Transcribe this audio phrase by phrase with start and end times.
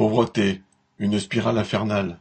[0.00, 0.62] Pauvreté,
[0.98, 2.18] une spirale infernale.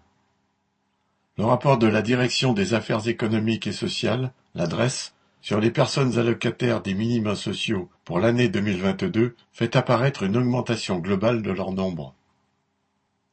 [1.37, 6.81] Le rapport de la Direction des affaires économiques et sociales, l'adresse, sur les personnes allocataires
[6.81, 12.13] des minima sociaux pour l'année 2022 fait apparaître une augmentation globale de leur nombre.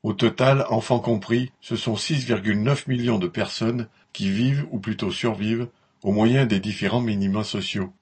[0.05, 5.67] Au total, enfants compris, ce sont 6,9 millions de personnes qui vivent ou plutôt survivent
[6.05, 7.93] au moyen des différents minima sociaux.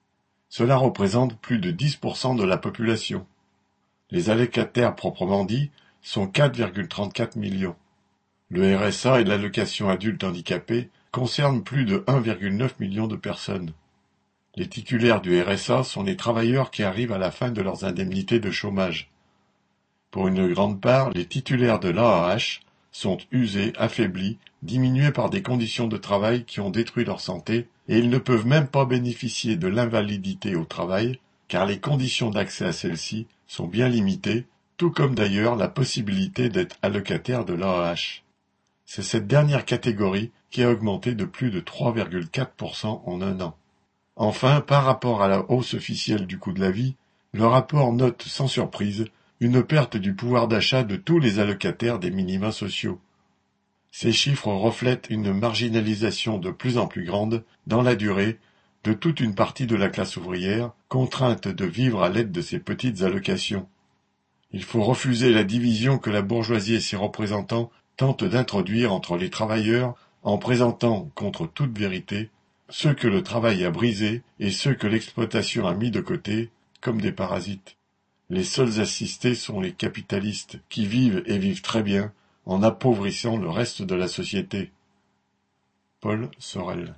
[0.49, 3.25] Cela représente plus de 10% de la population.
[4.11, 5.71] Les allocataires proprement dits
[6.05, 7.75] sont 4,34 millions.
[8.49, 13.73] Le RSA et l'allocation adulte handicapé concernent plus de 1,9 million de personnes.
[14.55, 18.39] Les titulaires du RSA sont les travailleurs qui arrivent à la fin de leurs indemnités
[18.39, 19.09] de chômage.
[20.11, 25.87] Pour une grande part, les titulaires de l'AAH sont usés, affaiblis, diminués par des conditions
[25.87, 29.67] de travail qui ont détruit leur santé, et ils ne peuvent même pas bénéficier de
[29.67, 34.45] l'invalidité au travail, car les conditions d'accès à celle-ci sont bien limitées,
[34.77, 38.23] tout comme d'ailleurs la possibilité d'être allocataire de l'AAH.
[38.85, 43.55] C'est cette dernière catégorie qui a augmenté de plus de 3,4% en un an.
[44.15, 46.95] Enfin, par rapport à la hausse officielle du coût de la vie,
[47.33, 49.05] le rapport note sans surprise
[49.41, 52.99] une perte du pouvoir d'achat de tous les allocataires des minima sociaux.
[53.91, 58.39] Ces chiffres reflètent une marginalisation de plus en plus grande, dans la durée,
[58.83, 62.59] de toute une partie de la classe ouvrière, contrainte de vivre à l'aide de ces
[62.59, 63.67] petites allocations.
[64.55, 69.29] Il faut refuser la division que la bourgeoisie et ses représentants tentent d'introduire entre les
[69.29, 72.29] travailleurs en présentant, contre toute vérité,
[72.69, 77.01] ceux que le travail a brisés et ceux que l'exploitation a mis de côté, comme
[77.01, 77.75] des parasites.
[78.29, 82.13] Les seuls assistés sont les capitalistes, qui vivent et vivent très bien,
[82.45, 84.71] en appauvrissant le reste de la société.
[85.99, 86.93] Paul Sorel